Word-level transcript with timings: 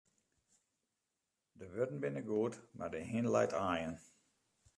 De 1.59 1.67
wurden 1.73 2.01
binne 2.05 2.25
goed, 2.31 2.59
mar 2.77 2.91
de 2.95 3.01
hin 3.11 3.27
leit 3.33 3.53
aaien. 3.65 3.95